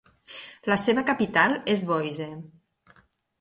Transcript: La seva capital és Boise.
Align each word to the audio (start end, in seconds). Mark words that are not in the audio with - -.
La 0.71 0.77
seva 0.83 1.03
capital 1.09 1.53
és 1.75 1.85
Boise. 1.91 2.31